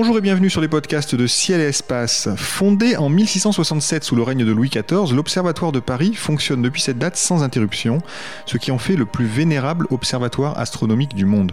[0.00, 2.30] Bonjour et bienvenue sur les podcasts de Ciel et Espace.
[2.36, 6.96] Fondé en 1667 sous le règne de Louis XIV, l'Observatoire de Paris fonctionne depuis cette
[6.96, 7.98] date sans interruption,
[8.46, 11.52] ce qui en fait le plus vénérable observatoire astronomique du monde.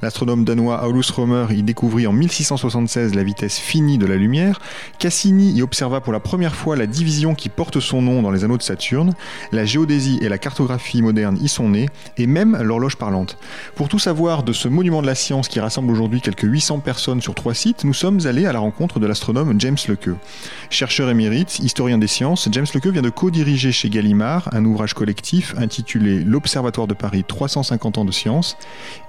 [0.00, 4.60] L'astronome danois Aulus Romer y découvrit en 1676 la vitesse finie de la lumière,
[5.00, 8.44] Cassini y observa pour la première fois la division qui porte son nom dans les
[8.44, 9.14] anneaux de Saturne,
[9.50, 13.38] la géodésie et la cartographie moderne y sont nées, et même l'horloge parlante.
[13.74, 17.20] Pour tout savoir de ce monument de la science qui rassemble aujourd'hui quelques 800 personnes
[17.20, 20.18] sur trois sites, nous sommes allés à la rencontre de l'astronome James Lequeux.
[20.68, 25.54] Chercheur émérite, historien des sciences, James Lequeux vient de co-diriger chez Gallimard un ouvrage collectif
[25.56, 28.58] intitulé L'Observatoire de Paris 350 ans de science.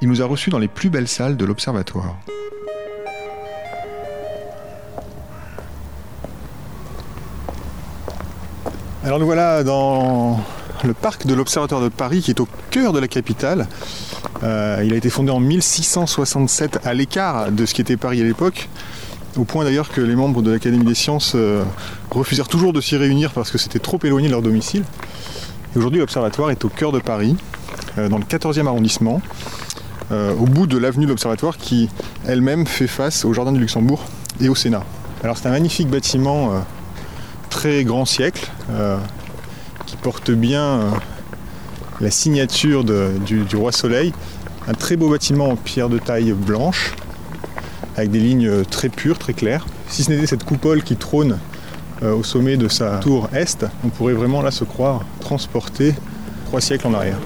[0.01, 2.15] Il nous a reçus dans les plus belles salles de l'Observatoire.
[9.03, 10.39] Alors nous voilà dans
[10.85, 13.67] le parc de l'Observatoire de Paris qui est au cœur de la capitale.
[14.43, 18.23] Euh, il a été fondé en 1667 à l'écart de ce qui était Paris à
[18.23, 18.69] l'époque,
[19.37, 21.63] au point d'ailleurs que les membres de l'Académie des sciences euh,
[22.09, 24.83] refusèrent toujours de s'y réunir parce que c'était trop éloigné de leur domicile.
[25.75, 27.35] Et aujourd'hui, l'Observatoire est au cœur de Paris,
[27.97, 29.21] euh, dans le 14e arrondissement,
[30.11, 31.87] au bout de l'avenue de l'Observatoire qui
[32.25, 34.05] elle-même fait face au Jardin du Luxembourg
[34.41, 34.83] et au Sénat.
[35.23, 36.65] Alors c'est un magnifique bâtiment
[37.51, 38.49] très grand siècle
[39.85, 40.91] qui porte bien
[42.01, 44.13] la signature du, roi Soleil.
[44.67, 46.93] Un très beau bâtiment en pierre de taille blanche,
[47.95, 49.65] avec des lignes très pures, très claires.
[49.87, 51.39] Si ce n'était cette coupole qui trône
[52.03, 55.95] euh, au sommet de sa tour est, on pourrait vraiment là se croire transporté
[56.45, 57.17] trois siècles en arrière.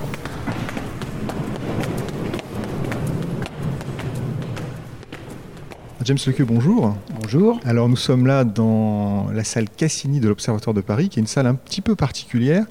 [6.03, 6.95] James Lequeux, bonjour.
[7.23, 7.61] Bonjour.
[7.63, 11.28] Alors nous sommes là dans la salle Cassini de l'Observatoire de Paris, qui est une
[11.28, 12.66] salle un petit peu particulière,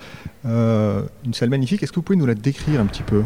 [0.44, 1.82] euh, une salle magnifique.
[1.82, 3.24] Est-ce que vous pouvez nous la décrire un petit peu?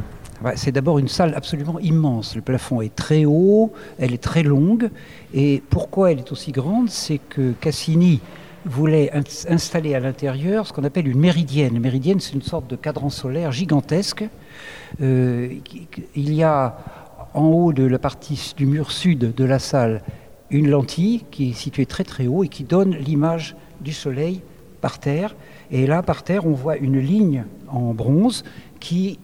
[0.54, 2.36] C'est d'abord une salle absolument immense.
[2.36, 4.88] Le plafond est très haut, elle est très longue.
[5.34, 6.90] Et pourquoi elle est aussi grande?
[6.90, 8.20] C'est que Cassini
[8.64, 9.10] voulait
[9.48, 11.74] installer à l'intérieur ce qu'on appelle une méridienne.
[11.74, 14.24] Une méridienne, c'est une sorte de cadran solaire gigantesque.
[15.02, 15.48] Euh,
[16.14, 16.78] il y a
[17.34, 20.02] en haut de la partie du mur sud de la salle
[20.50, 24.40] une lentille qui est située très très haut et qui donne l'image du soleil
[24.80, 25.34] par terre.
[25.70, 28.44] Et là, par terre, on voit une ligne en bronze
[28.80, 29.18] qui,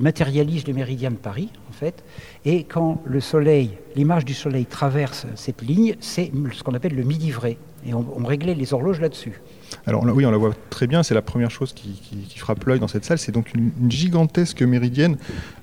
[0.00, 2.04] matérialise le méridien de Paris, en fait.
[2.44, 7.04] Et quand le soleil, l'image du soleil traverse cette ligne, c'est ce qu'on appelle le
[7.04, 7.56] midi vrai.
[7.86, 9.40] Et on réglait les horloges là-dessus.
[9.86, 12.00] Alors oui, on la voit très bien, c'est la première chose qui,
[12.36, 13.18] frappe l'œil dans cette salle.
[13.18, 15.16] C'est donc une, gigantesque méridienne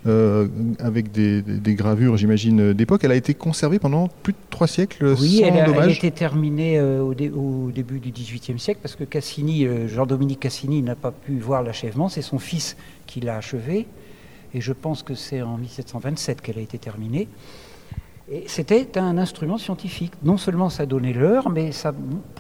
[0.06, 0.48] euh,
[0.80, 1.44] avec des,
[1.76, 3.04] gravures, j'imagine, d'époque.
[3.04, 5.90] Elle a été conservée pendant plus de trois siècles oui, sans elle a, elle a
[5.90, 10.96] été terminée euh, au, début du XVIIIe siècle parce que Cassini, euh, Jean-Dominique Cassini n'a
[10.96, 12.10] pas pu voir l'achèvement.
[12.10, 13.88] C'est son fils qui l'a achevée.
[14.54, 17.28] Et je pense que c'est en 1727 qu'elle a été terminée.
[18.48, 20.12] C'était un instrument scientifique.
[20.24, 21.72] Non seulement ça donnait l'heure, mais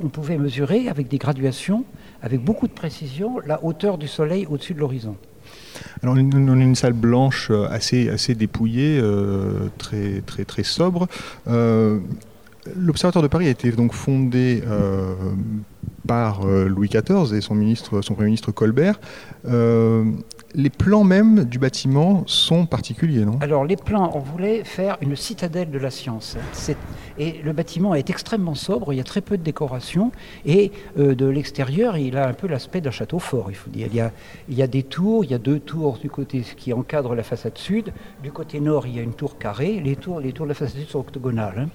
[0.03, 1.85] on pouvait mesurer avec des graduations,
[2.21, 5.15] avec beaucoup de précision, la hauteur du Soleil au-dessus de l'horizon.
[6.03, 6.17] Alors on
[6.59, 11.07] a une salle blanche euh, assez, dépouillée, euh, très, sobre.
[11.47, 11.99] Euh,
[12.75, 14.61] L'Observatoire de Paris a été donc fondé
[16.07, 18.99] par Louis XIV et son, ministre, son Premier ministre Colbert
[20.57, 23.37] les plans même du bâtiment sont particuliers, non?
[23.41, 26.35] Alors les plans, on voulait faire une citadelle de la science.
[27.19, 30.11] Et le bâtiment est extrêmement sobre, il y a très peu de décoration,
[30.45, 33.87] et euh, de l'extérieur, il a un peu l'aspect d'un château fort, il faut dire.
[33.91, 37.23] Il y, a, des tours, il y a deux tours du côté qui encadrent la
[37.23, 37.93] façade sud.
[38.23, 40.55] Du côté nord, il y a une tour carrée, les tours, les tours de la
[40.55, 41.67] façade sud sont octogonales.
[41.67, 41.69] Hein.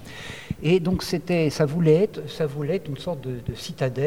[0.63, 4.02] Et donc ça, voulait être, ça voulait être une sorte de, citadelle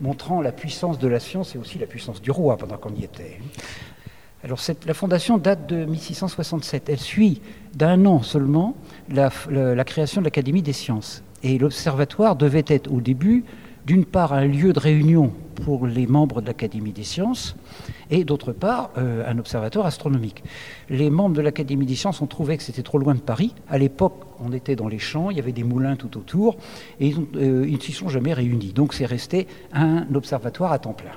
[0.00, 3.04] montrant la puissance de la science et aussi la puissance du roi pendant qu'on y
[3.04, 3.38] était.
[4.44, 6.88] Alors la fondation date de 1667.
[6.88, 7.40] Elle suit
[7.74, 8.74] d'un an seulement
[9.08, 9.30] la,
[9.84, 11.22] création de l'Académie des sciences.
[11.44, 13.44] Et l'observatoire devait être au début,
[13.86, 15.32] d'une part, un lieu de réunion
[15.64, 17.56] pour les membres de l'Académie des sciences,
[18.10, 20.42] et d'autre part, euh, un observatoire astronomique.
[20.88, 23.54] Les membres de l'Académie des sciences ont trouvé que c'était trop loin de Paris.
[23.68, 26.56] À l'époque, on était dans les champs, il y avait des moulins tout autour,
[27.00, 28.72] et ils, euh, ils ne s'y sont jamais réunis.
[28.72, 31.12] Donc c'est resté un observatoire à temps plein.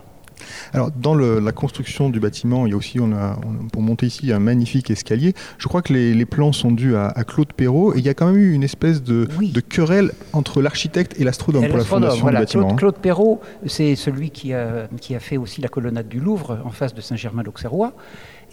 [0.73, 3.37] Alors, dans la construction du bâtiment, il y a aussi, on a,
[3.71, 5.33] pour monter ici, un magnifique escalier.
[5.57, 8.27] Je crois que les, plans sont dus à, Claude Perrault, et il y a quand
[8.27, 9.27] même eu une espèce de,
[9.69, 12.67] querelle entre l'architecte et l'astronome pour la fondation du bâtiment.
[12.67, 16.59] Claude, Claude Perrault, c'est celui qui a, qui a fait aussi la colonnade du Louvre
[16.63, 17.93] en face de Saint-Germain-l'Auxerrois.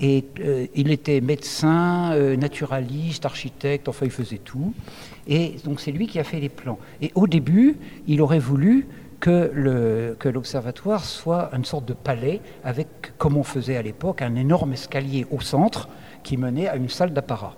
[0.00, 4.72] Et euh, il était médecin, euh, naturaliste, architecte, enfin il faisait tout.
[5.28, 6.78] Et donc c'est lui qui a fait les plans.
[7.00, 7.76] Et au début,
[8.08, 8.86] il aurait voulu
[9.22, 14.72] que l'observatoire soit une sorte de palais avec, comme on faisait à l'époque, un énorme
[14.72, 15.88] escalier au centre
[16.24, 17.54] qui menait à une salle d'apparat.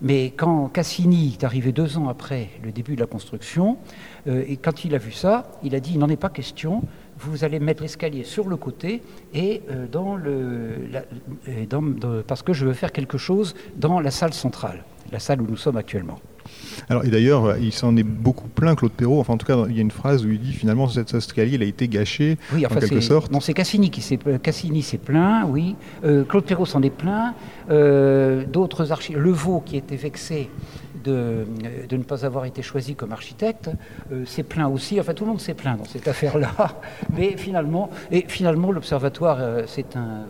[0.00, 3.78] Mais quand Cassini est arrivé deux ans après le début de la construction,
[4.26, 6.82] euh, et quand il a vu ça, il a dit il n'en est pas question,
[7.16, 9.00] vous allez mettre l'escalier sur le côté
[9.32, 10.90] et euh, dans le,
[12.26, 14.82] parce que je veux faire quelque chose dans la salle centrale,
[15.12, 16.18] la salle où nous sommes actuellement.
[16.88, 19.20] Alors, et d'ailleurs, il s'en est beaucoup plein, Claude Perrault.
[19.20, 21.54] Enfin, en tout cas, il y a une phrase où il dit finalement cet escalier,
[21.54, 23.32] il a été gâché, oui, en quelque sorte.
[23.32, 25.76] Non, c'est Cassini qui s'est Cassini s'est plaint, oui.
[26.04, 27.34] Euh, Claude Perrault s'en est plein.
[27.70, 30.50] Euh, d'autres architectes, Levaux qui était vexé
[31.04, 31.46] de,
[31.88, 33.70] de, ne pas avoir été choisi comme architecte
[34.12, 34.98] euh, s'est plaint aussi.
[35.00, 36.80] Enfin, tout le monde s'est plaint dans cette affaire-là.
[37.16, 40.26] Mais finalement, et finalement, l'observatoire, c'est un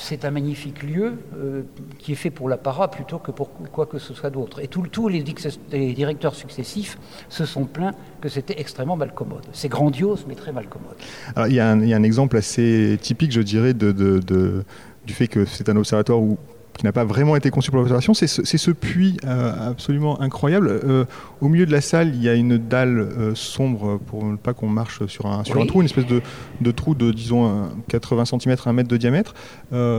[0.00, 1.62] c'est un magnifique lieu euh,
[1.98, 4.60] qui est fait pour l'apparat plutôt que pour quoi que ce soit d'autre.
[4.60, 6.98] Et tous les, directeurs successifs
[7.28, 9.44] se sont plaints que c'était extrêmement mal commode.
[9.52, 10.96] C'est grandiose, mais très mal commode.
[11.34, 15.76] Alors, il, y a un, exemple assez typique, je dirais, du fait que c'est un
[15.76, 16.38] observatoire où
[16.76, 20.68] qui n'a pas vraiment été conçu pour l'observation, c'est ce, puits euh, absolument incroyable.
[20.68, 21.04] Euh,
[21.40, 24.54] au milieu de la salle, il y a une dalle euh, sombre pour ne pas
[24.54, 26.22] qu'on marche sur un, sur un trou, une espèce de,
[26.60, 29.34] de, trou de, disons, 80 cm, 1 mètre de diamètre.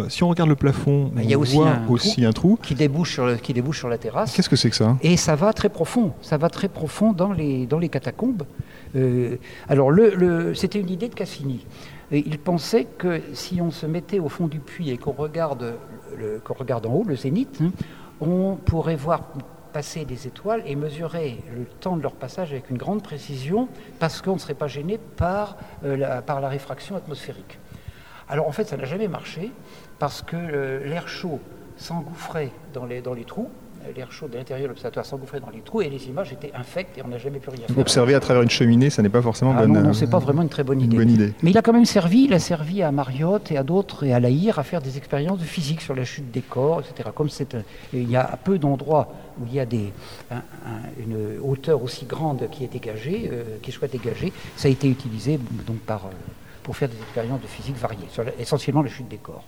[0.09, 2.31] si on regarde le plafond, bah, il y a aussi voit un aussi trou un
[2.31, 4.35] trou qui débouche sur, qui débouche sur la terrasse.
[4.35, 4.97] Qu'est-ce que c'est que ça?
[5.01, 6.13] Et ça va très profond.
[6.21, 8.43] Ça va très profond dans les, dans les catacombes.
[9.67, 11.65] Alors, le, c'était une idée de Cassini.
[12.11, 15.75] il pensait que si on se mettait au fond du puits et qu'on regarde
[16.43, 17.71] qu'on regarde en haut, le zénith, hein,
[18.21, 19.21] on pourrait voir
[19.73, 23.67] passer des étoiles et mesurer le temps de leur passage avec une grande précision
[23.99, 27.57] parce qu'on ne serait pas gêné par, euh, la, réfraction atmosphérique.
[28.29, 29.51] Alors en fait, ça n'a jamais marché
[29.99, 31.39] parce que euh, l'air chaud
[31.75, 33.49] s'engouffrait dans les trous
[33.95, 36.97] l'air chaud de l'intérieur de l'observatoire s'engouffrait dans les trous et les images étaient infectes
[36.97, 37.77] et on n'a jamais pu rien faire.
[37.77, 40.41] Observer à travers une cheminée, ça n'est pas forcément ah Non, non c'est pas vraiment
[40.41, 41.33] une très bonne idée.
[41.41, 44.13] Mais il a quand même servi, il a servi à Mariotte et à d'autres et
[44.13, 47.09] à Lahire à faire des expériences de physique sur la chute des corps, etc.
[47.13, 47.55] Comme c'est,
[47.93, 49.91] il y a peu d'endroits où il y a des,
[50.99, 55.39] une hauteur aussi grande qui est dégagée, euh, qui soit dégagée, ça a été utilisé
[55.65, 56.09] donc par euh,
[56.63, 59.43] pour faire des expériences de physique variées, sur essentiellement la chute des corps.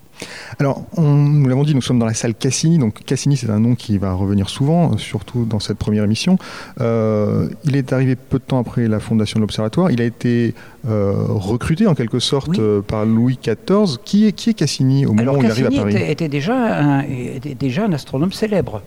[0.59, 2.77] Alors, nous l'avons dit, nous sommes dans la salle Cassini.
[2.77, 6.37] Donc, Cassini, c'est un nom qui va revenir souvent, surtout dans cette première émission.
[6.81, 9.91] Euh, il est arrivé peu de temps après la fondation de l'Observatoire.
[9.91, 10.53] Il a été
[10.87, 13.97] euh, recruté en quelque sorte euh, par Louis XIV.
[14.03, 15.95] Qui est, qui est Cassini au moment où il arrive à Paris?
[15.95, 18.81] était, était déjà un, était déjà un astronome célèbre.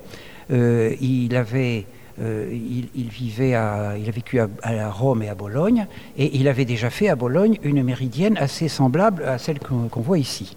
[0.51, 1.87] il avait
[2.21, 2.49] euh,
[2.95, 5.87] il, vivait à, il a vécu à, Rome et à Bologne,
[6.17, 10.19] et il avait déjà fait à Bologne une méridienne assez semblable à celle qu'on voit
[10.19, 10.57] ici.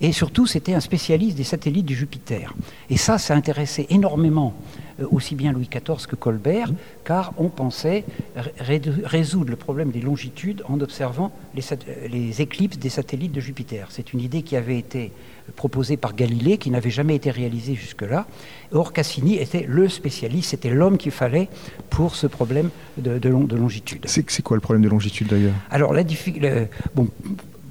[0.00, 2.54] Et surtout, c'était un spécialiste des satellites du Jupiter.
[2.88, 4.54] Et ça, ça intéressait énormément
[5.10, 6.70] aussi bien Louis XIV que Colbert,
[7.04, 8.04] car on pensait
[8.64, 11.62] résoudre le problème des longitudes en observant les,
[12.10, 13.88] les éclipses des satellites de Jupiter.
[13.90, 15.12] C'est une idée qui avait été
[15.56, 18.26] proposée par Galilée, qui n'avait jamais été réalisée jusque-là.
[18.72, 21.48] Or, Cassini était le spécialiste, c'était l'homme qu'il fallait
[21.88, 24.06] pour ce problème de, de, de longitude.
[24.06, 25.54] C'est quoi le problème de longitude d'ailleurs?
[25.70, 26.04] Alors, la,
[26.94, 27.08] bon,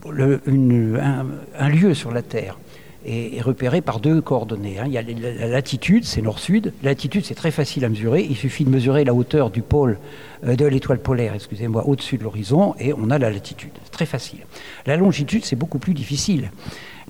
[0.06, 2.58] un, lieu sur la Terre
[3.06, 4.80] est, repéré par deux coordonnées.
[4.80, 4.84] Hein.
[4.88, 6.74] Il y a la, latitude, c'est nord-sud.
[6.84, 8.26] La latitude, c'est très facile à mesurer.
[8.30, 9.98] Il suffit de mesurer la hauteur du pôle,
[10.46, 13.72] euh, de l'étoile polaire, excusez-moi, au-dessus de l'horizon, et on a la latitude.
[13.84, 14.40] C'est très facile.
[14.86, 16.52] La longitude, c'est beaucoup plus difficile.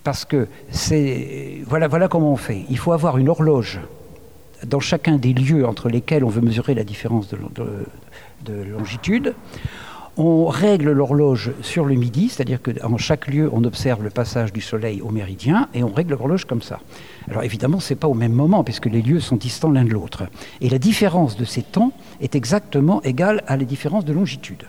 [0.04, 1.58] Parce que c'est.
[1.66, 2.64] Voilà, voilà comment on fait.
[2.70, 3.80] Il faut avoir une horloge
[4.66, 9.34] dans chacun des lieux entre lesquels on veut mesurer la différence de longitude.
[10.22, 14.60] On règle l'horloge sur le midi, c'est-à-dire qu'en chaque lieu, on observe le passage du
[14.60, 16.82] soleil au méridien et on règle l'horloge comme ça.
[17.30, 19.92] Alors évidemment, ce n'est pas au même moment, puisque les lieux sont distants l'un de
[19.92, 20.24] l'autre.
[20.60, 24.66] Et la différence de ces temps est exactement égale à la différence de longitude.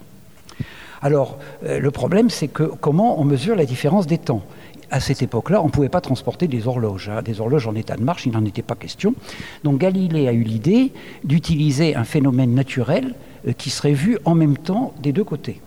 [1.03, 4.45] Alors, euh, le problème, c'est que comment on mesure la différence des temps?
[4.91, 7.09] À cette époque-là, on ne pouvait pas transporter des horloges.
[7.09, 7.23] Hein.
[7.23, 9.15] Des horloges en état de marche, il n'en était pas question.
[9.65, 10.93] Donc Galilée a eu l'idée
[11.25, 13.15] d'utiliser un phénomène naturel
[13.47, 15.61] euh, qui serait vu en même temps des deux côtés.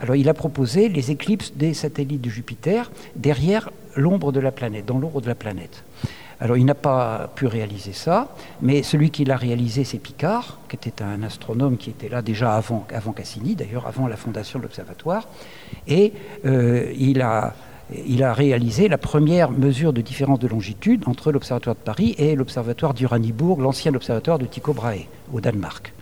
[0.00, 4.86] Alors il a proposé les éclipses des satellites de Jupiter derrière l'ombre de la planète,
[4.86, 5.84] dans l'ombre de la planète.
[6.40, 10.76] Alors il n'a pas pu réaliser ça, mais celui qui l'a réalisé, c'est Picard, qui
[10.76, 15.28] était un astronome qui était là déjà avant, Cassini, d'ailleurs avant la fondation de l'observatoire.
[15.86, 16.12] Et
[16.44, 17.54] euh, il, a,
[18.06, 22.34] il a réalisé la première mesure de différence de longitude entre l'observatoire de Paris et
[22.34, 25.92] l'observatoire d'Uranibourg, l'ancien observatoire de Tycho Brahe, au Danemark.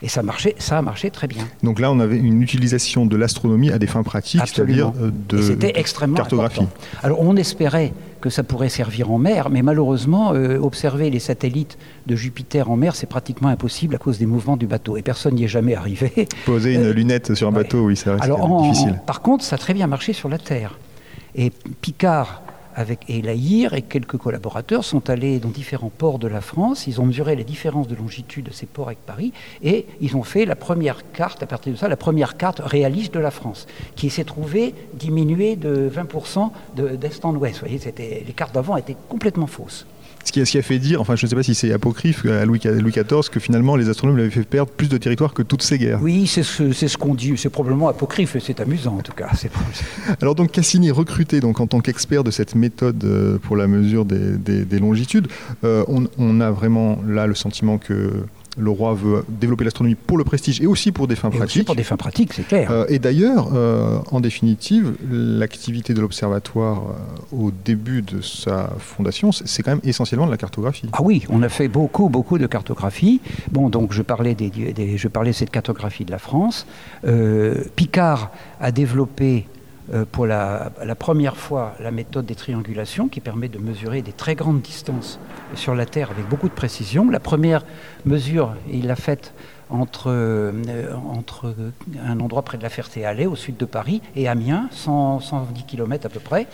[0.00, 1.42] Et ça, marchait, ça a marché très bien.
[1.64, 5.72] Donc là, on avait une utilisation de l'astronomie à des fins pratiques, c'est-à-dire euh, de
[5.74, 6.60] extrêmement cartographie.
[6.60, 6.98] Important.
[7.02, 11.78] Alors on espérait que ça pourrait servir en mer, mais malheureusement, euh, observer les satellites
[12.06, 14.96] de Jupiter en mer, c'est pratiquement impossible à cause des mouvements du bateau.
[14.96, 16.28] Et personne n'y est jamais arrivé.
[16.46, 19.00] Poser une euh, lunette sur un bateau, oui, c'est Alors, difficile.
[19.04, 20.78] par contre, ça a très bien marché sur la Terre.
[21.38, 22.42] Et Picard
[22.74, 26.88] avec Elaïr et quelques collaborateurs sont allés dans différents ports de la France.
[26.88, 30.24] Ils ont mesuré les différences de longitude de ces ports avec Paris et ils ont
[30.24, 33.68] fait la première carte, à partir de ça, la première carte réaliste de la France,
[33.94, 37.60] qui s'est trouvée diminuée de 20% d'est en ouest.
[37.60, 39.86] Vous voyez, les cartes d'avant étaient complètement fausses.
[40.28, 41.72] Ce qui, a, ce qui, a, fait dire, enfin je ne sais pas si c'est
[41.72, 44.98] apocryphe à Louis, Louis, XIV, que finalement les astronomes lui avaient fait perdre plus de
[44.98, 46.00] territoire que toutes ces guerres.
[46.02, 49.30] Oui, c'est ce, ce qu'on dit, c'est probablement apocryphe, c'est amusant en tout cas.
[50.20, 54.04] Alors donc Cassini recruté donc, en tant qu'expert de cette méthode euh, pour la mesure
[54.04, 55.28] des, des, des longitudes,
[55.64, 58.12] euh, on, on, a vraiment là le sentiment que
[58.58, 61.56] le roi veut développer l'astronomie pour le prestige et aussi pour des fins et pratiques.
[61.56, 62.70] Aussi pour des fins pratiques, c'est clair.
[62.70, 69.32] Euh, et d'ailleurs, euh, en définitive, l'activité de l'observatoire euh, au début de sa fondation,
[69.32, 70.88] c'est quand même essentiellement de la cartographie.
[70.92, 73.20] Ah oui, on a fait beaucoup, beaucoup de cartographie.
[73.52, 76.66] Bon, donc je parlais, des, des je parlais de cette cartographie de la France.
[77.76, 79.46] Picard a développé
[80.12, 84.60] pour la, première fois la méthode des triangulations qui permet de mesurer des très grandes
[84.60, 85.18] distances
[85.54, 87.10] sur la Terre avec beaucoup de précision.
[87.10, 87.64] La première
[88.04, 89.32] mesure, il l'a faite
[89.70, 90.52] entre, euh,
[90.94, 91.54] entre
[92.04, 96.06] un endroit près de la Ferté-Alais, au sud de Paris, et Amiens, 100, 110 km
[96.06, 96.46] à peu près.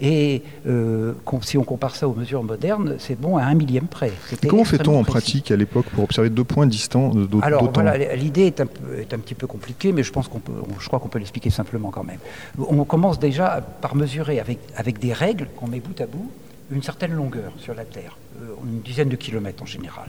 [0.00, 4.12] Et euh, si on compare ça aux mesures modernes, c'est bon à un millième près.
[4.48, 8.46] Comment fait-on en pratique à l'époque pour observer deux points distants d'autant Alors voilà, l'idée
[8.46, 11.18] est, est, un petit peu compliquée, mais je pense qu'on peut, je crois qu'on peut
[11.18, 12.18] l'expliquer simplement quand même.
[12.58, 16.30] On commence déjà par mesurer avec, avec des règles qu'on met bout à bout
[16.70, 20.08] une certaine longueur sur la Terre, euh, une dizaine de kilomètres en général.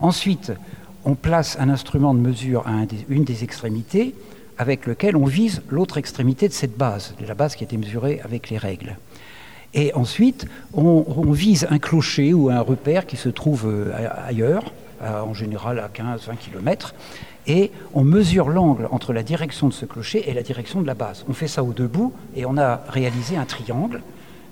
[0.00, 0.52] Ensuite,
[1.04, 4.14] on place un instrument de mesure à un des, une des extrémités
[4.58, 8.50] avec lequel on vise l'autre extrémité de cette base, la base qui été mesurée avec
[8.50, 8.96] les règles.
[9.74, 13.92] Et ensuite, on, vise un clocher ou un repère qui se trouve euh,
[14.26, 14.72] ailleurs,
[15.02, 16.94] en général à 15-20 km,
[17.46, 20.94] et on mesure l'angle entre la direction de ce clocher et la direction de la
[20.94, 21.24] base.
[21.28, 24.02] On fait ça au debout et on a réalisé un triangle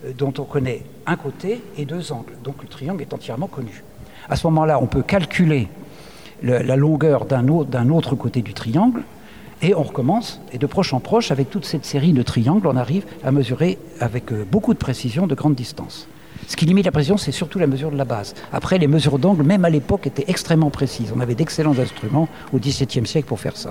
[0.05, 2.35] euh, dont on connaît un côté et deux angles.
[2.45, 3.83] Donc le triangle est entièrement connu.
[4.29, 5.69] À ce moment-là, on peut calculer
[6.43, 9.03] le, la longueur d'un autre côté du triangle
[9.65, 12.77] et on recommence, et de proche en proche, avec toute cette série de triangles, on
[12.77, 16.07] arrive à mesurer avec euh, beaucoup de précision de grandes distances.
[16.47, 18.35] Ce qui limite la précision, c'est surtout la mesure de la base.
[18.53, 21.13] Après, les mesures d'angle, même à l'époque, étaient extrêmement précises.
[21.17, 23.71] On avait d'excellents instruments au XVIIe siècle pour faire ça.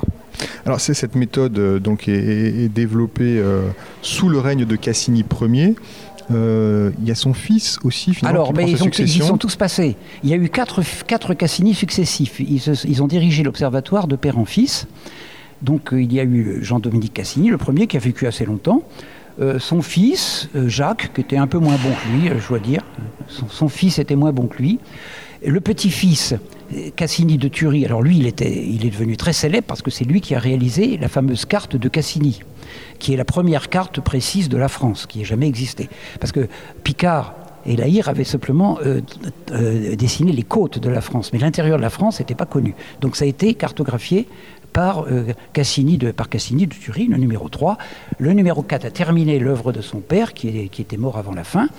[0.65, 3.69] Alors, c'est cette méthode euh, donc, est, est développée euh,
[4.01, 5.75] sous le règne de Cassini Ier.
[6.31, 8.41] Euh, il y a son fils aussi, finalement.
[8.41, 9.95] Alors, mais ils, ont, ils sont tous passés.
[10.23, 12.39] Il y a eu quatre, quatre Cassini successifs.
[12.39, 14.87] Ils ont dirigé l'observatoire de père en fils.
[15.63, 18.83] Donc, euh, il y a eu Jean-Dominique Cassini, le premier qui a vécu assez longtemps.
[19.41, 22.59] Euh, son fils, euh, Jacques, qui était un peu moins bon que lui, je dois
[22.59, 22.83] dire.
[23.27, 24.79] Son, fils était moins bon que lui.
[25.43, 26.35] Le petit-fils,
[26.95, 30.35] Cassini de Thury, alors lui, il, est devenu très célèbre parce que c'est lui qui
[30.35, 32.41] a réalisé la fameuse carte de Cassini,
[32.99, 35.89] qui est la première carte précise de la France, qui n'ait jamais existé.
[36.19, 36.47] Parce que
[36.83, 38.79] Picard et Lahire avaient simplement
[39.97, 42.73] dessiné les côtes de la France, mais l'intérieur de la France n'était pas connu.
[43.01, 44.27] Donc ça a été cartographié
[44.73, 47.77] par, euh, Cassini de, par Cassini de Thury, le numéro 3.
[48.17, 51.69] Le numéro 4 a terminé l'œuvre de son père, qui, était mort avant la fin,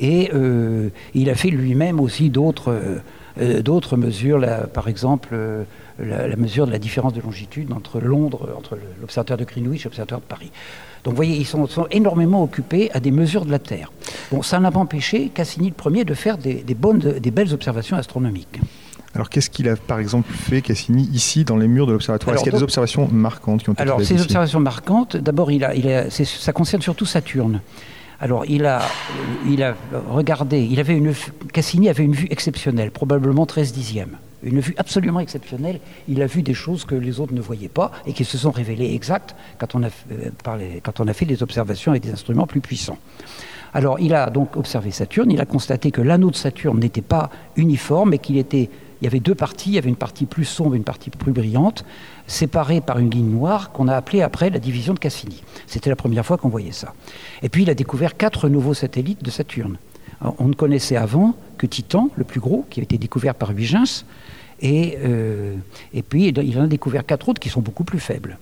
[0.00, 3.02] et euh, il a fait lui-même aussi d'autres
[3.40, 5.36] euh, mesures, par exemple
[5.98, 10.20] la, mesure de la différence de longitude entre Londres, entre l'observatoire de Greenwich et l'observatoire
[10.20, 10.50] de Paris.
[11.04, 13.92] Donc vous voyez, ils sont, énormément occupés à des mesures de la Terre.
[14.30, 18.60] Bon, ça n'a pas empêché Cassini Ier de faire des belles observations astronomiques.
[19.16, 22.36] Alors qu'est-ce qu'il a par exemple fait Cassini ici dans les murs de l'observatoire?
[22.36, 25.16] Est-ce qu'il y a des observations marquantes qui ont été Alors ces ici observations marquantes,
[25.16, 27.62] d'abord il a, il a, ça concerne surtout Saturne.
[28.20, 28.82] Alors il a,
[29.48, 29.74] il a
[30.08, 31.14] regardé, il avait une,
[31.52, 34.18] Cassini avait une vue exceptionnelle, probablement 13 dixièmes.
[34.42, 35.80] Une vue absolument exceptionnelle.
[36.08, 38.50] Il a vu des choses que les autres ne voyaient pas et qui se sont
[38.50, 42.12] révélées exactes quand on a, euh, parlé, quand on a fait des observations avec des
[42.12, 42.98] instruments plus puissants.
[43.72, 47.30] Alors il a donc observé Saturne, il a constaté que l'anneau de Saturne n'était pas
[47.56, 50.44] uniforme et qu'il était il y avait deux parties, il y avait une partie plus
[50.44, 51.84] sombre une partie plus brillante,
[52.26, 55.42] séparées par une ligne noire qu'on a appelée après la division de Cassini.
[55.66, 56.94] C'était la première fois qu'on voyait ça.
[57.42, 59.76] Et puis il a découvert quatre nouveaux satellites de Saturne.
[60.38, 64.04] On ne connaissait avant que Titan, le plus gros, qui a été découvert par Huygens,
[64.62, 65.54] et, euh,
[65.92, 68.38] et puis il en a découvert quatre autres qui sont beaucoup plus faibles.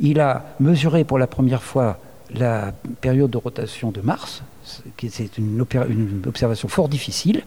[0.00, 1.98] Il a mesuré pour la première fois
[2.34, 7.42] la période de rotation de Mars, c'est une, une, observation fort difficile.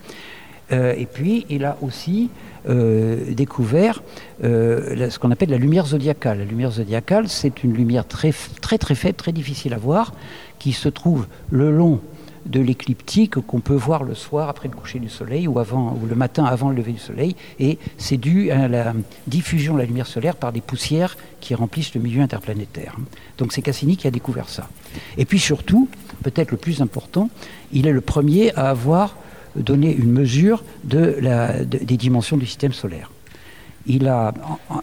[0.71, 2.29] Euh, et puis, il a aussi
[2.67, 4.03] euh, découvert
[4.43, 6.39] euh, ce qu'on appelle la lumière zodiacale.
[6.39, 10.13] La lumière zodiacale, c'est une lumière très, très, très faible, très difficile à voir,
[10.59, 11.99] qui se trouve le long
[12.45, 16.15] de l'écliptique qu'on peut voir le soir après le coucher du soleil ou, ou le
[16.15, 17.35] matin avant le lever du soleil.
[17.59, 18.93] Et c'est dû à la
[19.27, 22.95] diffusion de la lumière solaire par des poussières qui remplissent le milieu interplanétaire.
[23.37, 24.69] Donc c'est Cassini qui a découvert ça.
[25.17, 25.89] Et puis surtout,
[26.23, 27.29] peut-être le plus important,
[27.73, 29.17] il est le premier à avoir
[29.57, 33.11] donné une mesure des dimensions du système solaire.
[33.85, 34.33] Il a,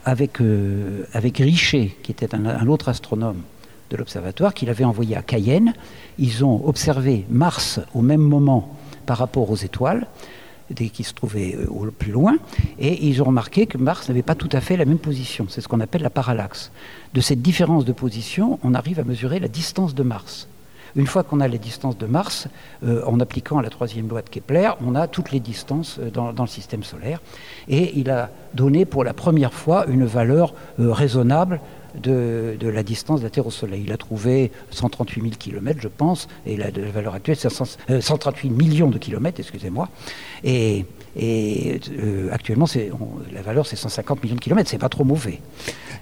[0.05, 3.43] avec, euh, avec Richer, qui était un autre astronome,
[3.91, 5.75] de l'observatoire qu'il avait envoyé à Cayenne.
[6.19, 8.77] Ils ont observé Mars au même moment
[9.07, 10.07] par rapport aux étoiles
[10.75, 12.37] qui se trouvaient euh, au plus loin,
[12.79, 15.47] et ils ont remarqué que Mars n'avait pas tout à fait la même position.
[15.49, 16.73] C'est ce qu'on appelle la parallaxe.
[17.13, 20.49] De cette différence de position, on arrive à mesurer la distance de Mars.
[20.97, 22.49] Une fois qu'on a les distances de Mars,
[22.85, 26.33] euh, en appliquant la troisième loi de Kepler, on a toutes les distances euh, dans,
[26.33, 27.21] le système solaire.
[27.69, 31.61] Et il a donné pour la première fois une valeur raisonnable
[32.03, 33.83] de, la distance de la Terre au Soleil.
[33.87, 38.53] Il a trouvé 138 000 km, je pense, et la, valeur actuelle, c'est 138 euh,
[38.53, 39.89] millions de kilomètres, excusez-moi.
[40.43, 40.85] Et,
[41.23, 42.67] euh, actuellement,
[43.33, 45.41] la valeur, c'est 150 millions de kilomètres, c'est pas trop mauvais.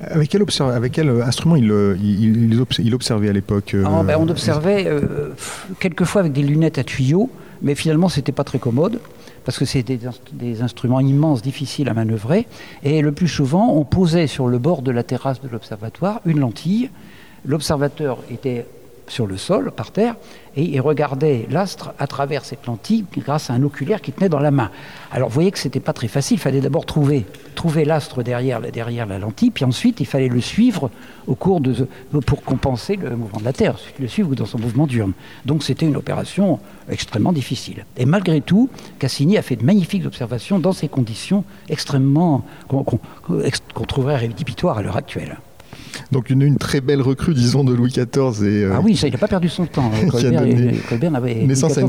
[0.00, 1.70] Avec quel, avec quel instrument il,
[2.00, 4.88] il, observait à l'époque euh, ah, ben, On observait
[5.78, 7.30] quelquefois avec des lunettes à tuyaux,
[7.60, 9.00] mais finalement, c'était pas très commode
[9.44, 12.46] parce que c'est des, instruments immenses, difficiles à manœuvrer.
[12.82, 16.40] Et le plus souvent, on posait sur le bord de la terrasse de l'observatoire une
[16.40, 16.90] lentille.
[17.44, 18.66] L'observateur était
[19.12, 20.16] sur le sol, par terre,
[20.56, 24.40] et il regardait l'astre à travers cette lentille grâce à un oculaire qu'il tenait dans
[24.40, 24.70] la main.
[25.10, 28.22] Alors vous voyez que ce n'était pas très facile, il fallait d'abord trouver, trouver l'astre
[28.22, 30.90] derrière, derrière la lentille, puis ensuite il fallait le suivre
[31.26, 31.86] au cours de,
[32.24, 35.12] pour compenser le mouvement de la Terre, le suivre dans son mouvement diurne.
[35.44, 37.84] Donc c'était une opération extrêmement difficile.
[37.98, 44.16] Et malgré tout, Cassini a fait de magnifiques observations dans ces conditions extrêmement qu'on trouverait
[44.16, 45.36] rédhibitoires à l'heure actuelle.
[46.10, 48.46] Donc une, une, très belle recrue, disons, de Louis XIV.
[48.46, 49.90] Et, euh, ah oui, ça, il n'a pas perdu son temps.
[50.10, 51.46] Colbert, et, Colbert n'avait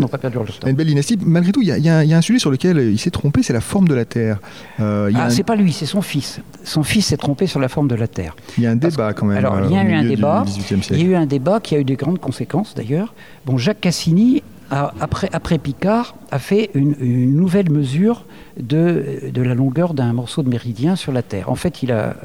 [0.09, 0.67] pas perdu leur temps.
[0.67, 1.17] Une belle dynastie.
[1.25, 3.87] Malgré tout, il y, a un sujet sur lequel il s'est trompé, c'est la forme
[3.87, 4.39] de la Terre.
[4.79, 6.39] Euh, ah, c'est pas lui, c'est son fils.
[6.63, 8.35] Son fils s'est trompé sur la forme de la Terre.
[8.57, 9.37] Il y a un débat quand même.
[9.37, 10.45] Alors, il y a eu un débat.
[10.91, 13.13] Il y a eu un débat qui a eu de grandes conséquences d'ailleurs.
[13.45, 18.25] Bon, Jacques Cassini après, Picard, a fait une, nouvelle mesure
[18.57, 21.49] de, la longueur d'un morceau de méridien sur la Terre.
[21.49, 22.15] En fait, il a,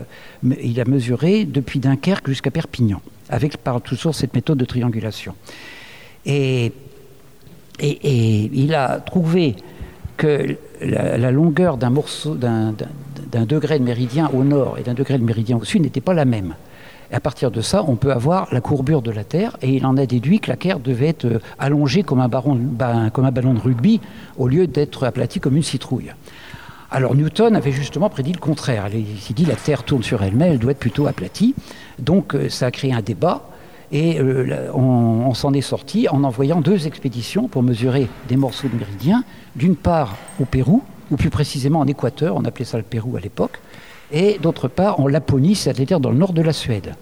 [0.87, 5.35] mesuré depuis Dunkerque jusqu'à Perpignan, avec par toujours cette méthode de triangulation.
[6.25, 6.73] Et,
[7.81, 9.57] et, il a trouvé
[10.17, 12.75] que la, longueur d'un morceau, d'un
[13.45, 16.25] degré de méridien au nord et d'un degré de méridien au sud n'était pas la
[16.25, 16.55] même.
[17.11, 19.87] Et à partir de ça, on peut avoir la courbure de la Terre, et il
[19.87, 23.55] en a déduit que la Terre devait être euh, allongée comme un, comme un ballon
[23.55, 24.01] de rugby,
[24.37, 26.13] au lieu d'être aplatie comme une citrouille.
[26.91, 28.89] Alors Newton avait justement prédit le contraire.
[28.93, 31.55] Il s'est dit la Terre tourne sur elle-même, elle doit être plutôt aplatie.
[31.99, 33.43] Donc euh, ça a créé un débat.
[33.91, 38.77] Et euh, on, s'en est sorti en envoyant deux expéditions pour mesurer des morceaux de
[38.77, 39.25] méridien,
[39.57, 43.21] d'une part au Pérou, ou plus précisément en Équateur, on appelait ça le Pérou à
[43.21, 43.61] l'époque,
[44.13, 46.95] et d'autre part en Laponie, c'est-à-dire dans le nord de la Suède.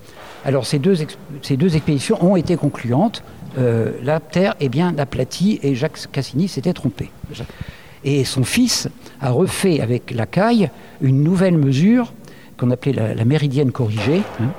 [0.45, 3.23] Alors ces deux, expéditions ont été concluantes.
[3.59, 7.11] Euh, la Terre est bien aplatie et Jacques Cassini s'était trompé.
[8.05, 8.89] Et son fils
[9.21, 12.13] a refait avec la caille une nouvelle mesure
[12.59, 14.23] qu'on appelait la, méridienne corrigée.
[14.41, 14.51] Hein,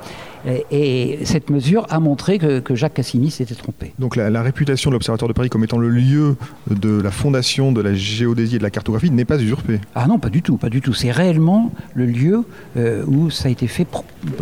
[0.45, 3.93] et, cette mesure a montré que, Jacques Cassini s'était trompé.
[3.99, 6.35] Donc la, réputation de l'Observatoire de Paris comme étant le lieu
[6.69, 9.79] de la fondation de la géodésie et de la cartographie n'est pas usurpée.
[9.95, 10.93] Ah non, pas du tout, pas du tout.
[10.93, 12.43] C'est réellement le lieu
[12.77, 13.87] euh, où ça a été fait,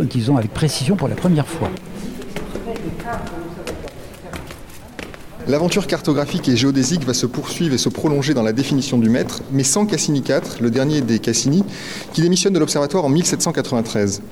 [0.00, 1.70] disons, avec précision pour la première fois.
[5.48, 9.42] L'aventure cartographique et géodésique va se poursuivre et se prolonger dans la définition du maître,
[9.52, 11.64] mais sans Cassini IV, le dernier des Cassini,
[12.12, 14.22] qui démissionne de l'Observatoire en 1793.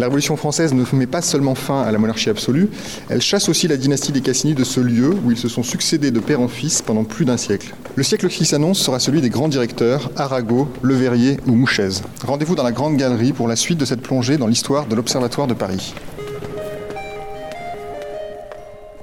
[0.00, 2.68] La Révolution française ne met pas seulement fin à la monarchie absolue,
[3.08, 6.12] elle chasse aussi la dynastie des Cassini de ce lieu où ils se sont succédés
[6.12, 7.74] de père en fils pendant plus d'un siècle.
[7.96, 11.88] Le siècle qui s'annonce sera celui des grands directeurs, Arago, Le Verrier ou Mouchez.
[12.24, 15.48] Rendez-vous dans la Grande Galerie pour la suite de cette plongée dans l'histoire de l'Observatoire
[15.48, 15.94] de Paris.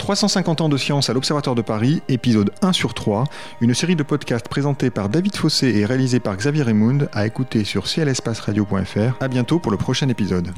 [0.06, 3.24] 350 ans de science à l'Observatoire de Paris, épisode 1 sur 3,
[3.60, 7.64] une série de podcasts présentés par David Fossé et réalisés par Xavier Raymond, à écouter
[7.64, 9.16] sur clspaceradio.fr.
[9.20, 10.54] À bientôt pour le prochain épisode.